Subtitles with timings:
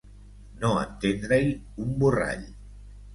[0.61, 1.51] No entendre-hi
[1.83, 2.43] un borrall.